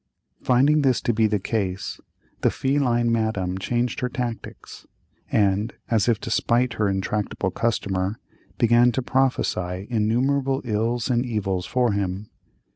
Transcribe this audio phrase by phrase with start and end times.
[0.41, 1.99] Finding this to be the case,
[2.41, 4.87] the feline Madame changed her tactics,
[5.31, 8.17] and, as if to spite her intractable customer,
[8.57, 12.31] began to prophesy innumerable ills and evils for him.